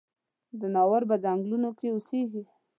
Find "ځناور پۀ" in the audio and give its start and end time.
0.59-1.15